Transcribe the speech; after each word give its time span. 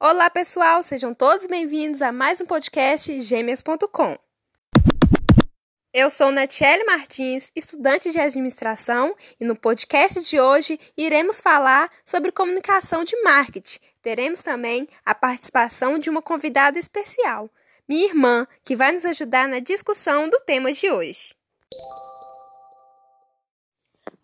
Olá, 0.00 0.30
pessoal, 0.30 0.82
sejam 0.82 1.12
todos 1.12 1.46
bem-vindos 1.46 2.00
a 2.00 2.12
mais 2.12 2.40
um 2.40 2.46
podcast 2.46 3.20
Gêmeas.com. 3.20 4.18
Eu 5.92 6.08
sou 6.10 6.32
Natiele 6.32 6.84
Martins, 6.84 7.50
estudante 7.54 8.10
de 8.10 8.18
administração, 8.18 9.14
e 9.38 9.44
no 9.44 9.54
podcast 9.54 10.22
de 10.22 10.40
hoje 10.40 10.80
iremos 10.96 11.40
falar 11.40 11.90
sobre 12.04 12.32
comunicação 12.32 13.04
de 13.04 13.14
marketing. 13.22 13.78
Teremos 14.02 14.42
também 14.42 14.88
a 15.04 15.14
participação 15.14 15.98
de 15.98 16.08
uma 16.08 16.22
convidada 16.22 16.78
especial, 16.78 17.50
minha 17.86 18.06
irmã, 18.06 18.46
que 18.62 18.74
vai 18.74 18.92
nos 18.92 19.04
ajudar 19.04 19.46
na 19.46 19.58
discussão 19.58 20.28
do 20.28 20.38
tema 20.38 20.72
de 20.72 20.90
hoje. 20.90 21.34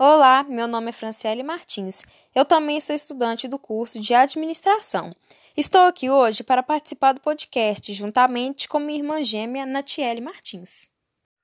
Olá, 0.02 0.42
meu 0.45 0.66
nome 0.66 0.88
é 0.88 0.92
Franciele 0.92 1.42
Martins. 1.42 2.02
Eu 2.34 2.42
também 2.42 2.80
sou 2.80 2.96
estudante 2.96 3.46
do 3.46 3.59
curso 3.59 4.00
de 4.00 4.14
administração. 4.14 5.14
Estou 5.54 5.82
aqui 5.82 6.09
hoje 6.09 6.42
para 6.42 6.62
participar 6.62 7.12
do 7.12 7.20
podcast 7.20 7.92
juntamente 7.92 8.66
com 8.66 8.78
minha 8.78 8.98
irmã 8.98 9.23
gêmea 9.23 9.66
Natiele 9.66 10.23
Martins. 10.23 10.88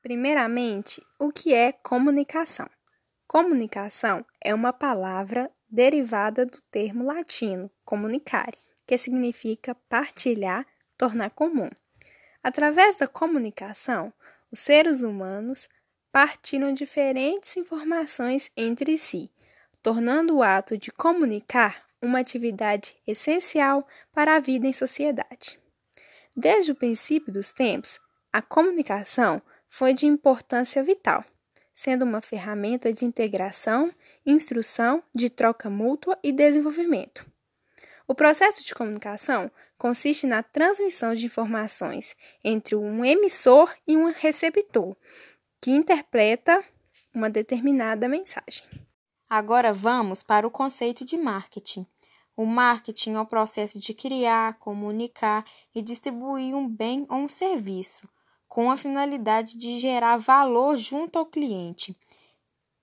Primeiramente, 0.01 1.03
o 1.19 1.31
que 1.31 1.53
é 1.53 1.71
comunicação? 1.71 2.67
Comunicação 3.29 4.25
é 4.43 4.55
uma 4.55 4.73
palavra 4.73 5.51
derivada 5.69 6.47
do 6.47 6.59
termo 6.71 7.05
latino 7.05 7.71
comunicare, 7.85 8.57
que 8.87 8.97
significa 8.97 9.75
partilhar, 9.87 10.67
tornar 10.97 11.29
comum. 11.29 11.69
Através 12.43 12.97
da 12.97 13.07
comunicação, 13.07 14.11
os 14.51 14.61
seres 14.61 15.03
humanos 15.03 15.69
partilham 16.17 16.73
diferentes 16.73 17.59
informações 17.59 18.51
entre 18.57 18.97
si, 18.97 19.31
tornando 19.83 20.37
o 20.37 20.43
ato 20.43 20.79
de 20.79 20.91
comunicar 20.91 21.85
uma 22.01 22.21
atividade 22.21 22.97
essencial 23.07 23.87
para 24.15 24.35
a 24.35 24.41
vida 24.41 24.67
em 24.67 24.73
sociedade. 24.73 25.61
Desde 26.35 26.73
o 26.73 26.75
princípio 26.75 27.31
dos 27.31 27.53
tempos, 27.53 28.01
a 28.33 28.41
comunicação 28.41 29.43
foi 29.69 29.93
de 29.93 30.07
importância 30.07 30.83
vital, 30.83 31.23
sendo 31.75 32.07
uma 32.07 32.23
ferramenta 32.23 32.91
de 32.91 33.05
integração, 33.05 33.93
instrução, 34.25 35.03
de 35.15 35.29
troca 35.29 35.69
mútua 35.69 36.19
e 36.23 36.33
desenvolvimento. 36.33 37.31
O 38.09 38.15
processo 38.15 38.65
de 38.65 38.75
comunicação 38.75 39.51
consiste 39.77 40.27
na 40.27 40.43
transmissão 40.43 41.13
de 41.13 41.27
informações 41.27 42.17
entre 42.43 42.75
um 42.75 43.05
emissor 43.05 43.71
e 43.87 43.99
um 43.99 44.11
receptor, 44.11 44.97
que 45.61 45.71
interpreta 45.71 46.63
uma 47.15 47.31
determinada 47.31 48.09
mensagem. 48.09 48.65
Agora 49.29 49.73
vamos 49.73 50.23
para 50.23 50.47
o 50.47 50.51
conceito 50.51 51.05
de 51.05 51.17
marketing. 51.17 51.87
O 52.37 52.45
marketing 52.45 53.15
é 53.15 53.21
o 53.21 53.27
processo 53.27 53.79
de 53.79 53.95
criar, 53.95 54.59
comunicar 54.59 55.45
e 55.75 55.81
distribuir 55.81 56.55
um 56.55 56.69
bem 56.69 57.07
ou 57.09 57.19
um 57.19 57.29
serviço, 57.29 58.09
com 58.47 58.71
a 58.71 58.77
finalidade 58.77 59.57
de 59.57 59.81
gerar 59.81 60.19
valor 60.19 60.77
junto 60.77 61.19
ao 61.19 61.27
cliente. 61.27 61.99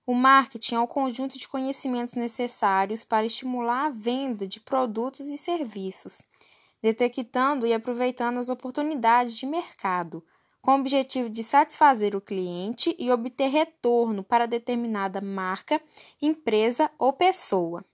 O 0.06 0.12
marketing 0.12 0.74
é 0.74 0.80
o 0.80 0.88
conjunto 0.88 1.38
de 1.38 1.48
conhecimentos 1.48 2.14
necessários 2.14 3.04
para 3.04 3.24
estimular 3.24 3.86
a 3.86 3.90
venda 3.90 4.46
de 4.46 4.60
produtos 4.60 5.20
e 5.28 5.38
serviços, 5.38 6.20
detectando 6.82 7.66
e 7.66 7.72
aproveitando 7.72 8.38
as 8.38 8.50
oportunidades 8.50 9.36
de 9.36 9.46
mercado 9.46 10.22
com 10.64 10.70
o 10.70 10.80
objetivo 10.80 11.28
de 11.28 11.44
satisfazer 11.44 12.16
o 12.16 12.22
cliente 12.22 12.96
e 12.98 13.12
obter 13.12 13.48
retorno 13.48 14.24
para 14.24 14.46
determinada 14.46 15.20
marca, 15.20 15.78
empresa 16.22 16.90
ou 16.98 17.12
pessoa. 17.12 17.84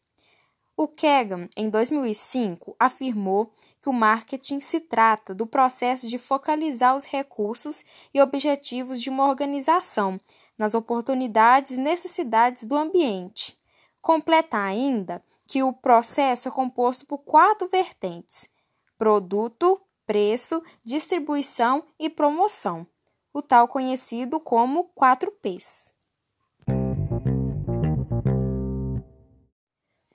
O 0.77 0.87
Kagan, 0.87 1.49
em 1.57 1.69
2005, 1.69 2.77
afirmou 2.79 3.53
que 3.83 3.89
o 3.89 3.93
marketing 3.93 4.61
se 4.61 4.79
trata 4.79 5.35
do 5.35 5.49
processo 5.49 6.07
de 6.07 6.17
focalizar 6.17 6.97
os 6.97 7.05
recursos 7.05 7.85
e 8.15 8.23
objetivos 8.23 9.03
de 9.03 9.11
uma 9.11 9.27
organização 9.27 10.21
nas 10.57 10.73
oportunidades 10.73 11.73
e 11.73 11.77
necessidades 11.77 12.63
do 12.63 12.77
ambiente. 12.77 13.59
Completa 14.01 14.59
ainda 14.59 15.21
que 15.45 15.61
o 15.61 15.73
processo 15.73 16.47
é 16.47 16.53
composto 16.53 17.05
por 17.05 17.19
quatro 17.19 17.67
vertentes: 17.67 18.49
produto, 18.97 19.81
preço, 20.11 20.61
distribuição 20.85 21.85
e 21.97 22.11
promoção, 22.11 22.85
o 23.33 23.41
tal 23.41 23.69
conhecido 23.69 24.41
como 24.41 24.91
4Ps. 25.01 25.93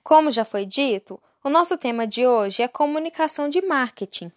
Como 0.02 0.30
já 0.30 0.44
foi 0.44 0.66
dito, 0.66 1.18
o 1.42 1.48
nosso 1.48 1.78
tema 1.78 2.06
de 2.06 2.26
hoje 2.26 2.62
é 2.62 2.68
comunicação 2.68 3.48
de 3.48 3.62
marketing. 3.62 4.30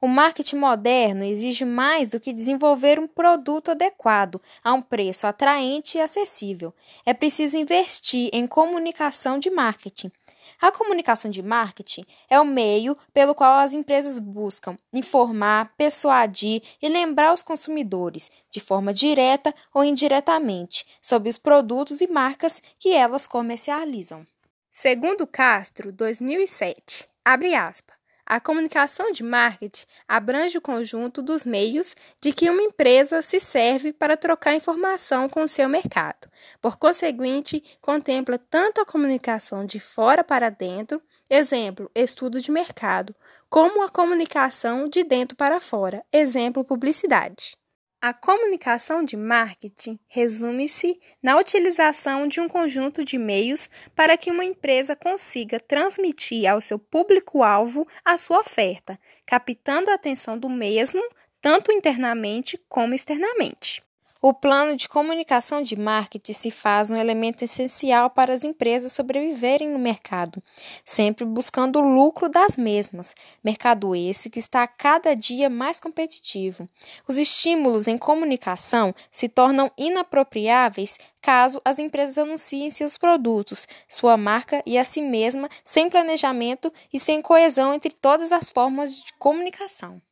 O 0.00 0.06
marketing 0.06 0.56
moderno 0.58 1.24
exige 1.24 1.64
mais 1.64 2.08
do 2.08 2.20
que 2.20 2.32
desenvolver 2.32 3.00
um 3.00 3.08
produto 3.08 3.72
adequado 3.72 4.40
a 4.62 4.72
um 4.72 4.80
preço 4.80 5.26
atraente 5.26 5.98
e 5.98 6.00
acessível. 6.00 6.72
É 7.04 7.12
preciso 7.12 7.56
investir 7.56 8.30
em 8.32 8.46
comunicação 8.46 9.40
de 9.40 9.50
marketing. 9.50 10.12
A 10.58 10.72
comunicação 10.72 11.30
de 11.30 11.42
marketing 11.42 12.06
é 12.28 12.40
o 12.40 12.44
meio 12.44 12.96
pelo 13.12 13.34
qual 13.34 13.58
as 13.58 13.74
empresas 13.74 14.18
buscam 14.18 14.78
informar, 14.92 15.74
persuadir 15.76 16.62
e 16.80 16.88
lembrar 16.88 17.34
os 17.34 17.42
consumidores, 17.42 18.30
de 18.50 18.60
forma 18.60 18.94
direta 18.94 19.54
ou 19.74 19.84
indiretamente, 19.84 20.86
sobre 21.02 21.28
os 21.28 21.36
produtos 21.36 22.00
e 22.00 22.06
marcas 22.06 22.62
que 22.78 22.92
elas 22.92 23.26
comercializam. 23.26 24.26
Segundo 24.70 25.26
Castro, 25.26 25.92
2007, 25.92 27.06
abre 27.24 27.54
aspas. 27.54 27.99
A 28.30 28.38
comunicação 28.38 29.10
de 29.10 29.24
marketing 29.24 29.86
abrange 30.06 30.56
o 30.56 30.60
conjunto 30.60 31.20
dos 31.20 31.44
meios 31.44 31.96
de 32.20 32.32
que 32.32 32.48
uma 32.48 32.62
empresa 32.62 33.22
se 33.22 33.40
serve 33.40 33.92
para 33.92 34.16
trocar 34.16 34.54
informação 34.54 35.28
com 35.28 35.42
o 35.42 35.48
seu 35.48 35.68
mercado. 35.68 36.30
Por 36.62 36.76
conseguinte, 36.76 37.60
contempla 37.80 38.38
tanto 38.38 38.80
a 38.80 38.86
comunicação 38.86 39.66
de 39.66 39.80
fora 39.80 40.22
para 40.22 40.48
dentro, 40.48 41.02
exemplo, 41.28 41.90
estudo 41.92 42.40
de 42.40 42.52
mercado, 42.52 43.16
como 43.48 43.82
a 43.82 43.90
comunicação 43.90 44.88
de 44.88 45.02
dentro 45.02 45.36
para 45.36 45.58
fora, 45.58 46.04
exemplo, 46.12 46.64
publicidade. 46.64 47.58
A 48.02 48.14
comunicação 48.14 49.04
de 49.04 49.14
marketing 49.14 50.00
resume-se 50.08 50.98
na 51.22 51.36
utilização 51.36 52.26
de 52.26 52.40
um 52.40 52.48
conjunto 52.48 53.04
de 53.04 53.18
meios 53.18 53.68
para 53.94 54.16
que 54.16 54.30
uma 54.30 54.42
empresa 54.42 54.96
consiga 54.96 55.60
transmitir 55.60 56.50
ao 56.50 56.62
seu 56.62 56.78
público-alvo 56.78 57.86
a 58.02 58.16
sua 58.16 58.40
oferta, 58.40 58.98
captando 59.26 59.90
a 59.90 59.94
atenção 59.96 60.38
do 60.38 60.48
mesmo 60.48 61.02
tanto 61.42 61.70
internamente 61.70 62.58
como 62.70 62.94
externamente. 62.94 63.82
O 64.22 64.34
plano 64.34 64.76
de 64.76 64.86
comunicação 64.86 65.62
de 65.62 65.74
marketing 65.74 66.34
se 66.34 66.50
faz 66.50 66.90
um 66.90 66.96
elemento 66.96 67.42
essencial 67.42 68.10
para 68.10 68.34
as 68.34 68.44
empresas 68.44 68.92
sobreviverem 68.92 69.70
no 69.70 69.78
mercado, 69.78 70.42
sempre 70.84 71.24
buscando 71.24 71.78
o 71.78 71.94
lucro 71.94 72.28
das 72.28 72.54
mesmas, 72.54 73.14
mercado 73.42 73.96
esse 73.96 74.28
que 74.28 74.38
está 74.38 74.66
cada 74.66 75.14
dia 75.16 75.48
mais 75.48 75.80
competitivo. 75.80 76.68
Os 77.08 77.16
estímulos 77.16 77.88
em 77.88 77.96
comunicação 77.96 78.94
se 79.10 79.26
tornam 79.26 79.70
inapropriáveis 79.78 80.98
caso 81.22 81.58
as 81.64 81.78
empresas 81.78 82.18
anunciem 82.18 82.68
seus 82.68 82.98
produtos, 82.98 83.66
sua 83.88 84.18
marca 84.18 84.62
e 84.66 84.76
a 84.76 84.84
si 84.84 85.00
mesma 85.00 85.48
sem 85.64 85.88
planejamento 85.88 86.70
e 86.92 86.98
sem 86.98 87.22
coesão 87.22 87.72
entre 87.72 87.94
todas 87.94 88.32
as 88.32 88.50
formas 88.50 88.94
de 88.94 89.14
comunicação. 89.14 90.02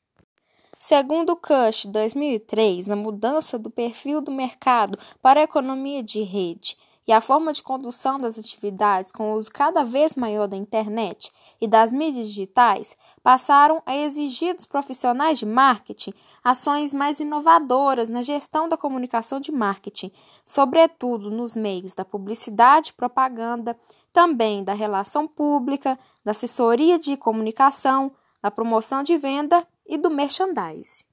Segundo 0.79 1.35
Cush 1.35 1.87
2003, 1.87 2.89
a 2.89 2.95
mudança 2.95 3.59
do 3.59 3.69
perfil 3.69 4.21
do 4.21 4.31
mercado 4.31 4.97
para 5.21 5.41
a 5.41 5.43
economia 5.43 6.05
de 6.05 6.23
rede 6.23 6.77
e 7.05 7.13
a 7.13 7.21
forma 7.21 7.53
de 7.53 7.65
condução 7.65 8.21
das 8.21 8.39
atividades 8.39 9.11
com 9.11 9.33
o 9.33 9.35
uso 9.35 9.51
cada 9.51 9.83
vez 9.83 10.15
maior 10.15 10.47
da 10.47 10.57
internet 10.57 11.33
e 11.61 11.67
das 11.67 11.93
mídias 11.93 12.29
digitais 12.29 12.97
passaram 13.25 13.83
a 13.85 13.97
exigir 13.97 14.55
dos 14.55 14.67
profissionais 14.67 15.41
de 15.41 15.47
marketing 15.47 16.15
ações 16.45 16.95
mais 16.95 17.19
inovadoras 17.19 18.09
na 18.09 18.23
gestão 18.23 18.69
da 18.69 18.77
comunicação 18.77 19.41
de 19.41 19.51
marketing, 19.51 20.13
sobretudo 20.45 21.29
nos 21.29 21.57
meios 21.57 21.93
da 21.93 22.05
publicidade 22.05 22.91
e 22.91 22.93
propaganda, 22.93 23.77
também 24.13 24.63
da 24.63 24.75
relação 24.75 25.27
pública, 25.27 25.99
da 26.25 26.31
assessoria 26.31 27.01
de 27.01 27.17
comunicação, 27.17 28.13
da 28.41 28.49
promoção 28.49 29.03
de 29.03 29.17
venda 29.19 29.67
e 29.89 29.97
do 29.97 30.11
merchandise. 30.11 31.05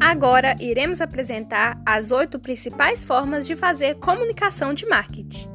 Agora 0.00 0.56
iremos 0.60 1.00
apresentar 1.00 1.80
as 1.86 2.10
oito 2.10 2.38
principais 2.38 3.04
formas 3.04 3.46
de 3.46 3.54
fazer 3.56 3.94
comunicação 3.94 4.74
de 4.74 4.84
marketing. 4.86 5.48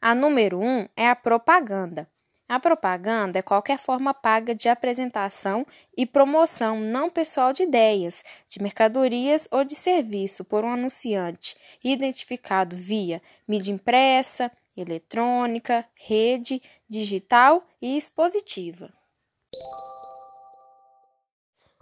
A 0.00 0.14
número 0.14 0.60
um 0.60 0.86
é 0.96 1.08
a 1.10 1.16
propaganda. 1.16 2.08
A 2.48 2.60
propaganda 2.60 3.40
é 3.40 3.42
qualquer 3.42 3.76
forma 3.76 4.14
paga 4.14 4.54
de 4.54 4.68
apresentação 4.68 5.66
e 5.96 6.06
promoção 6.06 6.78
não 6.78 7.10
pessoal 7.10 7.52
de 7.52 7.64
ideias, 7.64 8.22
de 8.48 8.62
mercadorias 8.62 9.48
ou 9.50 9.64
de 9.64 9.74
serviço 9.74 10.44
por 10.44 10.64
um 10.64 10.70
anunciante, 10.70 11.56
identificado 11.82 12.76
via 12.76 13.20
mídia 13.48 13.72
impressa, 13.72 14.52
eletrônica, 14.76 15.84
rede, 15.96 16.62
digital 16.88 17.66
e 17.82 17.96
expositiva. 17.96 18.92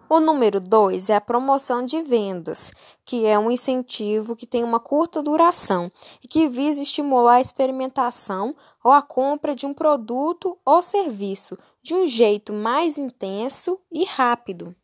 O 0.09 0.21
número 0.21 0.61
2 0.61 1.09
é 1.09 1.17
a 1.17 1.21
promoção 1.21 1.85
de 1.85 2.03
vendas, 2.03 2.71
que 3.07 3.25
é 3.25 3.39
um 3.39 3.51
incentivo 3.51 4.37
que 4.37 4.47
tem 4.47 4.63
uma 4.63 4.79
curta 4.79 5.23
duração 5.23 5.91
e 6.23 6.29
que 6.29 6.47
visa 6.47 6.83
estimular 6.83 7.37
a 7.37 7.41
experimentação 7.41 8.55
ou 8.83 8.93
a 8.93 9.01
compra 9.01 9.55
de 9.55 9.65
um 9.65 9.73
produto 9.73 10.59
ou 10.65 10.83
serviço 10.83 11.59
de 11.83 11.95
um 11.95 12.07
jeito 12.07 12.53
mais 12.53 12.99
intenso 12.99 13.81
e 13.91 14.05
rápido. 14.05 14.77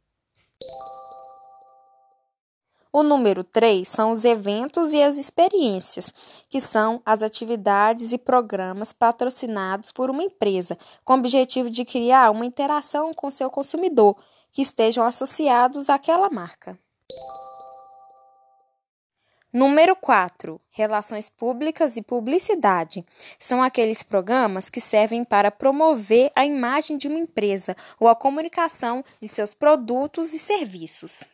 O 2.93 3.05
número 3.05 3.45
3 3.45 3.87
são 3.87 4.11
os 4.11 4.25
eventos 4.25 4.93
e 4.93 5.01
as 5.01 5.17
experiências, 5.17 6.13
que 6.49 6.61
são 6.61 7.01
as 7.07 7.23
atividades 7.23 8.13
e 8.13 8.19
programas 8.19 8.93
patrocinados 8.93 9.93
por 9.93 10.11
uma 10.11 10.25
empresa, 10.25 10.77
com 11.05 11.13
o 11.13 11.19
objetivo 11.19 11.71
de 11.71 11.85
criar 11.85 12.33
uma 12.33 12.45
interação 12.45 13.15
com 13.15 13.31
seu 13.31 13.49
consumidor 13.49 14.17
que 14.51 14.63
estejam 14.63 15.05
associados 15.05 15.89
àquela 15.89 16.31
marca. 16.31 16.79
Número 19.53 19.97
4. 19.97 20.61
Relações 20.71 21.29
públicas 21.29 21.97
e 21.97 22.03
publicidade. 22.03 23.05
São 23.39 23.61
aqueles 23.61 24.03
programas 24.03 24.71
que 24.71 24.81
servem 24.81 25.25
para 25.25 25.51
promover 25.51 26.31
a 26.37 26.47
imagem 26.47 26.97
de 26.97 27.09
uma 27.09 27.19
empresa 27.19 27.77
ou 27.99 28.07
a 28.07 28.15
comunicação 28.15 29.05
de 29.21 29.27
seus 29.27 29.53
produtos 29.53 30.33
e 30.33 30.39
serviços. 30.39 31.25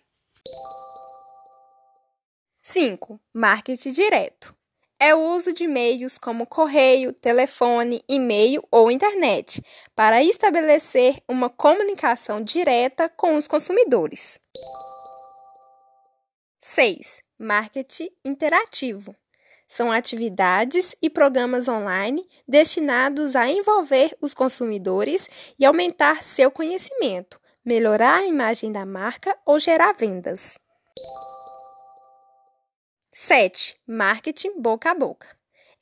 5. 2.62 3.20
Marketing 3.34 3.92
direto 3.92 4.56
é 4.98 5.14
o 5.14 5.20
uso 5.34 5.52
de 5.52 5.66
meios 5.66 6.16
como 6.18 6.46
correio, 6.46 7.12
telefone, 7.12 8.02
e-mail 8.08 8.62
ou 8.70 8.90
internet 8.90 9.62
para 9.94 10.22
estabelecer 10.22 11.22
uma 11.28 11.50
comunicação 11.50 12.42
direta 12.42 13.08
com 13.08 13.36
os 13.36 13.46
consumidores. 13.46 14.40
6. 16.58 17.20
Marketing 17.38 18.08
interativo. 18.24 19.14
São 19.68 19.90
atividades 19.90 20.94
e 21.02 21.10
programas 21.10 21.68
online 21.68 22.26
destinados 22.46 23.34
a 23.34 23.48
envolver 23.48 24.16
os 24.20 24.32
consumidores 24.32 25.28
e 25.58 25.64
aumentar 25.64 26.22
seu 26.22 26.50
conhecimento, 26.50 27.40
melhorar 27.64 28.18
a 28.18 28.26
imagem 28.26 28.70
da 28.70 28.86
marca 28.86 29.36
ou 29.44 29.58
gerar 29.58 29.92
vendas. 29.92 30.56
7. 33.18 33.80
Marketing 33.86 34.60
boca 34.60 34.90
a 34.90 34.94
boca. 34.94 35.26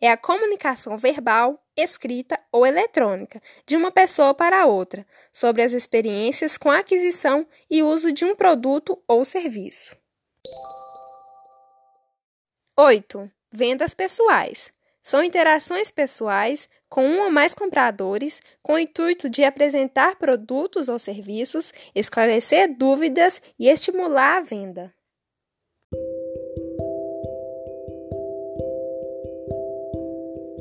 É 0.01 0.09
a 0.09 0.17
comunicação 0.17 0.97
verbal, 0.97 1.61
escrita 1.77 2.39
ou 2.53 2.65
eletrônica 2.65 3.43
de 3.67 3.77
uma 3.77 3.91
pessoa 3.91 4.33
para 4.33 4.67
outra 4.67 5.05
sobre 5.33 5.61
as 5.61 5.73
experiências 5.73 6.57
com 6.57 6.71
a 6.71 6.79
aquisição 6.79 7.45
e 7.69 7.83
uso 7.83 8.13
de 8.13 8.25
um 8.25 8.37
produto 8.37 9.03
ou 9.09 9.25
serviço. 9.25 9.97
8. 12.79 13.29
Vendas 13.51 13.95
pessoais. 13.95 14.73
São 15.03 15.21
interações 15.21 15.91
pessoais 15.91 16.69
com 16.89 17.05
um 17.05 17.25
ou 17.25 17.33
mais 17.33 17.53
compradores 17.53 18.41
com 18.63 18.75
o 18.75 18.79
intuito 18.79 19.29
de 19.29 19.43
apresentar 19.43 20.15
produtos 20.15 20.89
ou 20.89 21.01
serviços, 21.01 21.73
esclarecer 21.97 22.73
dúvidas 22.79 23.43
e 23.59 23.69
estimular 23.69 24.37
a 24.37 24.41
venda. 24.41 24.95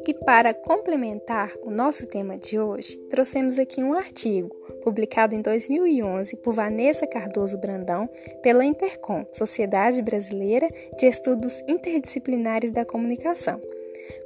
E 0.06 0.14
para 0.14 0.54
complementar 0.54 1.54
o 1.64 1.72
nosso 1.72 2.06
tema 2.06 2.38
de 2.38 2.60
hoje, 2.60 2.98
trouxemos 3.10 3.58
aqui 3.58 3.82
um 3.82 3.94
artigo 3.94 4.54
publicado 4.84 5.34
em 5.34 5.42
2011 5.42 6.36
por 6.38 6.54
Vanessa 6.54 7.08
Cardoso 7.08 7.58
Brandão 7.58 8.10
pela 8.42 8.66
Intercom, 8.66 9.26
Sociedade 9.32 10.02
Brasileira 10.02 10.70
de 10.98 11.06
Estudos 11.06 11.58
Interdisciplinares 11.70 12.70
da 12.70 12.84
Comunicação. 12.84 13.62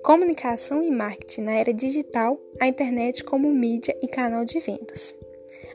Comunicação 0.03 0.81
e 0.81 0.89
marketing 0.89 1.41
na 1.41 1.53
era 1.53 1.71
digital, 1.71 2.39
a 2.59 2.67
internet 2.67 3.23
como 3.23 3.51
mídia 3.51 3.95
e 4.01 4.07
canal 4.07 4.45
de 4.45 4.59
vendas. 4.59 5.13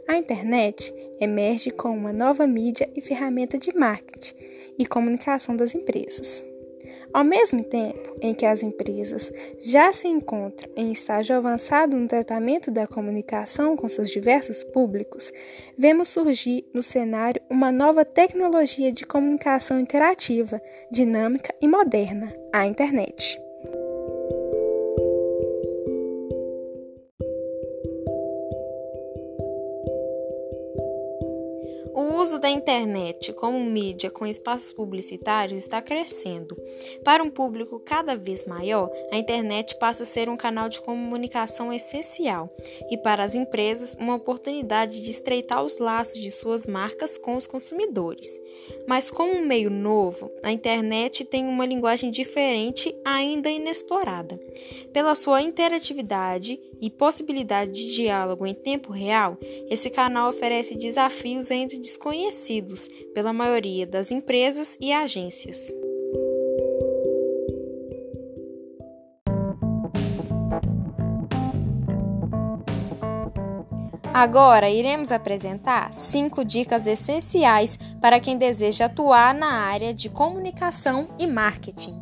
A 0.08 0.16
internet 0.16 0.93
emerge 1.20 1.70
como 1.70 1.94
uma 1.94 2.12
nova 2.12 2.44
mídia 2.44 2.90
e 2.96 3.00
ferramenta 3.00 3.56
de 3.56 3.72
marketing 3.72 4.34
e 4.76 4.84
comunicação 4.84 5.55
das 5.55 5.75
empresas. 5.76 6.43
Ao 7.12 7.22
mesmo 7.22 7.62
tempo 7.62 8.16
em 8.20 8.32
que 8.32 8.46
as 8.46 8.62
empresas 8.62 9.30
já 9.58 9.92
se 9.92 10.08
encontram 10.08 10.70
em 10.74 10.92
estágio 10.92 11.36
avançado 11.36 11.96
no 11.96 12.08
tratamento 12.08 12.70
da 12.70 12.86
comunicação 12.86 13.76
com 13.76 13.88
seus 13.88 14.08
diversos 14.08 14.64
públicos, 14.64 15.30
vemos 15.76 16.08
surgir 16.08 16.64
no 16.72 16.82
cenário 16.82 17.42
uma 17.50 17.70
nova 17.70 18.04
tecnologia 18.04 18.90
de 18.90 19.04
comunicação 19.04 19.78
interativa, 19.78 20.60
dinâmica 20.90 21.54
e 21.60 21.68
moderna, 21.68 22.32
a 22.52 22.66
internet. 22.66 23.38
Da 32.42 32.50
internet 32.50 33.32
como 33.34 33.60
mídia 33.60 34.10
com 34.10 34.26
espaços 34.26 34.72
publicitários 34.72 35.62
está 35.62 35.80
crescendo. 35.80 36.56
Para 37.04 37.22
um 37.22 37.30
público 37.30 37.78
cada 37.78 38.16
vez 38.16 38.44
maior, 38.44 38.90
a 39.12 39.16
internet 39.16 39.76
passa 39.78 40.02
a 40.02 40.06
ser 40.06 40.28
um 40.28 40.36
canal 40.36 40.68
de 40.68 40.80
comunicação 40.80 41.72
essencial 41.72 42.52
e, 42.90 42.98
para 42.98 43.22
as 43.22 43.36
empresas, 43.36 43.96
uma 43.98 44.16
oportunidade 44.16 45.00
de 45.00 45.10
estreitar 45.12 45.64
os 45.64 45.78
laços 45.78 46.20
de 46.20 46.32
suas 46.32 46.66
marcas 46.66 47.16
com 47.16 47.36
os 47.36 47.46
consumidores. 47.46 48.28
Mas, 48.88 49.08
como 49.08 49.34
um 49.34 49.46
meio 49.46 49.70
novo, 49.70 50.28
a 50.42 50.50
internet 50.50 51.24
tem 51.24 51.46
uma 51.46 51.64
linguagem 51.64 52.10
diferente, 52.10 52.92
ainda 53.04 53.48
inexplorada. 53.48 54.36
Pela 54.92 55.14
sua 55.14 55.42
interatividade 55.42 56.58
e 56.80 56.90
possibilidade 56.90 57.70
de 57.70 57.94
diálogo 57.94 58.44
em 58.44 58.54
tempo 58.54 58.90
real, 58.90 59.38
esse 59.70 59.88
canal 59.88 60.30
oferece 60.30 60.74
desafios 60.74 61.48
ainda 61.48 61.78
desconhecidos 61.78 62.31
pela 63.15 63.32
maioria 63.32 63.86
das 63.86 64.10
empresas 64.10 64.77
e 64.81 64.93
agências. 64.93 65.72
Agora 74.15 74.70
iremos 74.70 75.10
apresentar 75.10 75.93
cinco 75.94 76.44
dicas 76.44 76.86
essenciais 76.86 77.79
para 78.01 78.20
quem 78.20 78.36
deseja 78.36 78.84
atuar 78.84 79.34
na 79.34 79.51
área 79.51 79.94
de 79.94 80.10
comunicação 80.10 81.08
e 81.19 81.27
marketing. 81.27 81.98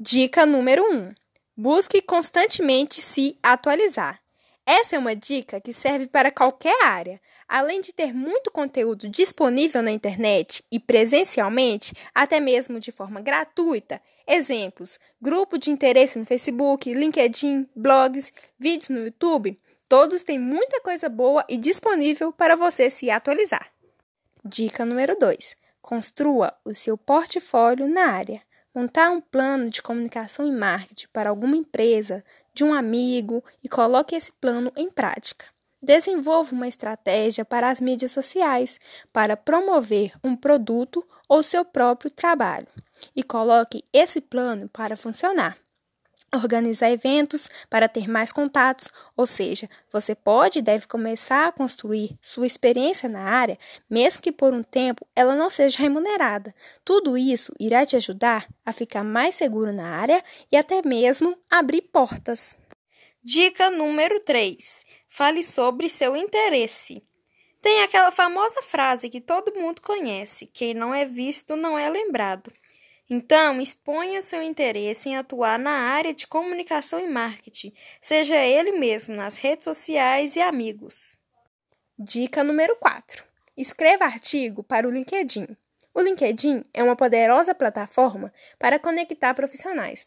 Dica 0.00 0.46
número 0.46 0.82
1: 0.82 0.96
um, 0.96 1.14
Busque 1.56 2.00
constantemente 2.00 3.02
se 3.02 3.38
atualizar. 3.42 4.25
Essa 4.68 4.96
é 4.96 4.98
uma 4.98 5.14
dica 5.14 5.60
que 5.60 5.72
serve 5.72 6.08
para 6.08 6.32
qualquer 6.32 6.84
área. 6.84 7.20
Além 7.46 7.80
de 7.80 7.92
ter 7.92 8.12
muito 8.12 8.50
conteúdo 8.50 9.08
disponível 9.08 9.80
na 9.80 9.92
internet 9.92 10.64
e 10.72 10.80
presencialmente, 10.80 11.94
até 12.12 12.40
mesmo 12.40 12.80
de 12.80 12.90
forma 12.90 13.20
gratuita, 13.20 14.02
exemplos: 14.26 14.98
grupo 15.22 15.56
de 15.56 15.70
interesse 15.70 16.18
no 16.18 16.26
Facebook, 16.26 16.92
LinkedIn, 16.92 17.68
blogs, 17.76 18.32
vídeos 18.58 18.88
no 18.88 19.04
YouTube, 19.04 19.56
todos 19.88 20.24
têm 20.24 20.36
muita 20.38 20.80
coisa 20.80 21.08
boa 21.08 21.44
e 21.48 21.56
disponível 21.56 22.32
para 22.32 22.56
você 22.56 22.90
se 22.90 23.08
atualizar. 23.08 23.70
Dica 24.44 24.84
número 24.84 25.16
2: 25.16 25.54
Construa 25.80 26.52
o 26.64 26.74
seu 26.74 26.98
portfólio 26.98 27.86
na 27.86 28.10
área. 28.10 28.42
Montar 28.74 29.10
um 29.10 29.22
plano 29.22 29.70
de 29.70 29.80
comunicação 29.80 30.46
e 30.46 30.50
marketing 30.50 31.06
para 31.10 31.30
alguma 31.30 31.56
empresa, 31.56 32.22
de 32.56 32.64
um 32.64 32.72
amigo 32.72 33.44
e 33.62 33.68
coloque 33.68 34.16
esse 34.16 34.32
plano 34.32 34.72
em 34.74 34.90
prática. 34.90 35.44
Desenvolva 35.82 36.54
uma 36.54 36.66
estratégia 36.66 37.44
para 37.44 37.68
as 37.68 37.82
mídias 37.82 38.12
sociais 38.12 38.80
para 39.12 39.36
promover 39.36 40.14
um 40.24 40.34
produto 40.34 41.06
ou 41.28 41.42
seu 41.42 41.66
próprio 41.66 42.10
trabalho 42.10 42.66
e 43.14 43.22
coloque 43.22 43.84
esse 43.92 44.22
plano 44.22 44.70
para 44.70 44.96
funcionar. 44.96 45.58
Organizar 46.36 46.90
eventos 46.90 47.48
para 47.68 47.88
ter 47.88 48.08
mais 48.08 48.32
contatos, 48.32 48.88
ou 49.16 49.26
seja, 49.26 49.68
você 49.90 50.14
pode 50.14 50.58
e 50.58 50.62
deve 50.62 50.86
começar 50.86 51.48
a 51.48 51.52
construir 51.52 52.16
sua 52.20 52.46
experiência 52.46 53.08
na 53.08 53.22
área, 53.22 53.58
mesmo 53.88 54.22
que 54.22 54.32
por 54.32 54.54
um 54.54 54.62
tempo 54.62 55.06
ela 55.14 55.34
não 55.34 55.50
seja 55.50 55.78
remunerada. 55.78 56.54
Tudo 56.84 57.16
isso 57.16 57.52
irá 57.58 57.84
te 57.84 57.96
ajudar 57.96 58.46
a 58.64 58.72
ficar 58.72 59.04
mais 59.04 59.34
seguro 59.34 59.72
na 59.72 59.96
área 59.96 60.22
e 60.50 60.56
até 60.56 60.80
mesmo 60.86 61.36
abrir 61.50 61.82
portas. 61.82 62.56
Dica 63.22 63.70
número 63.70 64.20
3: 64.20 64.84
fale 65.08 65.42
sobre 65.42 65.88
seu 65.88 66.14
interesse. 66.16 67.02
Tem 67.60 67.82
aquela 67.82 68.12
famosa 68.12 68.62
frase 68.62 69.10
que 69.10 69.20
todo 69.20 69.54
mundo 69.54 69.82
conhece: 69.82 70.46
quem 70.46 70.72
não 70.72 70.94
é 70.94 71.04
visto 71.04 71.56
não 71.56 71.76
é 71.76 71.90
lembrado. 71.90 72.52
Então, 73.08 73.60
exponha 73.60 74.20
seu 74.20 74.42
interesse 74.42 75.08
em 75.08 75.16
atuar 75.16 75.58
na 75.58 75.70
área 75.70 76.12
de 76.12 76.26
comunicação 76.26 76.98
e 76.98 77.06
marketing, 77.06 77.72
seja 78.00 78.36
ele 78.36 78.72
mesmo 78.72 79.14
nas 79.14 79.36
redes 79.36 79.64
sociais 79.64 80.34
e 80.34 80.40
amigos. 80.40 81.16
Dica 81.96 82.42
número 82.42 82.74
4: 82.76 83.24
escreva 83.56 84.04
artigo 84.04 84.62
para 84.62 84.88
o 84.88 84.90
LinkedIn. 84.90 85.56
O 85.94 86.00
LinkedIn 86.00 86.64
é 86.74 86.82
uma 86.82 86.96
poderosa 86.96 87.54
plataforma 87.54 88.32
para 88.58 88.78
conectar 88.78 89.32
profissionais. 89.34 90.04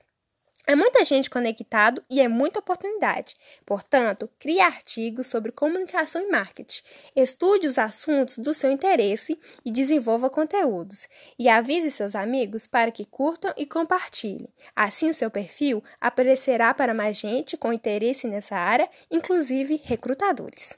É 0.69 0.75
muita 0.75 1.03
gente 1.03 1.31
conectado 1.31 2.03
e 2.07 2.21
é 2.21 2.27
muita 2.27 2.59
oportunidade. 2.59 3.35
Portanto, 3.65 4.29
crie 4.37 4.59
artigos 4.59 5.25
sobre 5.25 5.51
comunicação 5.51 6.21
e 6.21 6.29
marketing. 6.29 6.83
Estude 7.15 7.65
os 7.65 7.79
assuntos 7.79 8.37
do 8.37 8.53
seu 8.53 8.71
interesse 8.71 9.35
e 9.65 9.71
desenvolva 9.71 10.29
conteúdos. 10.29 11.07
E 11.39 11.49
avise 11.49 11.89
seus 11.89 12.13
amigos 12.13 12.67
para 12.67 12.91
que 12.91 13.03
curtam 13.03 13.51
e 13.57 13.65
compartilhem. 13.65 14.53
Assim, 14.75 15.09
o 15.09 15.13
seu 15.13 15.31
perfil 15.31 15.83
aparecerá 15.99 16.71
para 16.71 16.93
mais 16.93 17.17
gente 17.17 17.57
com 17.57 17.73
interesse 17.73 18.27
nessa 18.27 18.55
área, 18.55 18.87
inclusive 19.09 19.81
recrutadores. 19.83 20.77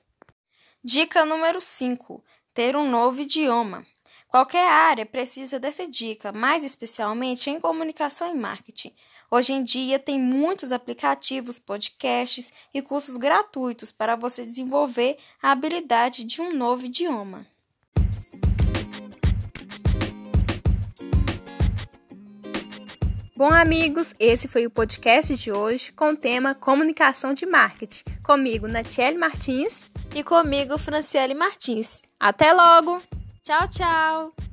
Dica 0.82 1.26
número 1.26 1.60
5: 1.60 2.24
ter 2.54 2.78
um 2.78 2.90
novo 2.90 3.20
idioma. 3.20 3.86
Qualquer 4.30 4.66
área 4.66 5.06
precisa 5.06 5.60
dessa 5.60 5.86
dica, 5.86 6.32
mais 6.32 6.64
especialmente 6.64 7.50
em 7.50 7.60
comunicação 7.60 8.34
e 8.34 8.38
marketing. 8.38 8.96
Hoje 9.34 9.54
em 9.54 9.64
dia, 9.64 9.98
tem 9.98 10.20
muitos 10.20 10.74
aplicativos, 10.74 11.58
podcasts 11.58 12.52
e 12.74 12.82
cursos 12.82 13.16
gratuitos 13.16 13.90
para 13.90 14.18
você 14.18 14.46
desenvolver 14.46 15.18
a 15.42 15.52
habilidade 15.54 16.26
de 16.26 16.42
um 16.42 16.54
novo 16.54 16.86
idioma. 16.86 17.48
Bom, 23.38 23.54
amigos, 23.54 24.14
esse 24.20 24.50
foi 24.50 24.66
o 24.68 24.70
podcast 24.70 25.34
de 25.38 25.50
hoje 25.50 25.94
com 25.94 26.10
o 26.10 26.18
tema 26.18 26.54
Comunicação 26.54 27.34
de 27.34 27.46
Marketing. 27.46 28.04
Comigo, 28.22 28.68
Natiele 28.68 29.18
Martins. 29.18 29.90
E 30.14 30.24
comigo, 30.26 30.78
Franciele 30.78 31.34
Martins. 31.34 32.02
Até 32.20 32.52
logo! 32.52 33.02
Tchau, 33.42 33.68
tchau! 33.70 34.51